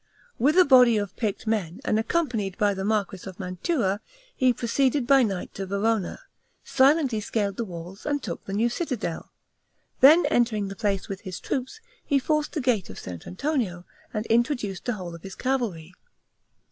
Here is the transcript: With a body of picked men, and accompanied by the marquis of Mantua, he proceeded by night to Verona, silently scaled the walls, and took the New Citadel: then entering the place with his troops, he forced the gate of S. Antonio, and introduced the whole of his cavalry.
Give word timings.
With 0.39 0.57
a 0.57 0.65
body 0.65 0.97
of 0.97 1.15
picked 1.15 1.45
men, 1.45 1.79
and 1.85 1.99
accompanied 1.99 2.57
by 2.57 2.73
the 2.73 2.83
marquis 2.83 3.29
of 3.29 3.39
Mantua, 3.39 4.01
he 4.35 4.51
proceeded 4.51 5.05
by 5.05 5.21
night 5.21 5.53
to 5.53 5.67
Verona, 5.67 6.21
silently 6.63 7.19
scaled 7.19 7.55
the 7.55 7.63
walls, 7.65 8.03
and 8.03 8.19
took 8.23 8.43
the 8.45 8.53
New 8.53 8.67
Citadel: 8.67 9.31
then 9.99 10.25
entering 10.25 10.69
the 10.69 10.75
place 10.75 11.07
with 11.07 11.21
his 11.21 11.39
troops, 11.39 11.81
he 12.03 12.17
forced 12.17 12.53
the 12.53 12.61
gate 12.61 12.89
of 12.89 12.97
S. 12.97 13.07
Antonio, 13.27 13.85
and 14.11 14.25
introduced 14.25 14.85
the 14.85 14.93
whole 14.93 15.13
of 15.13 15.21
his 15.21 15.35
cavalry. 15.35 15.93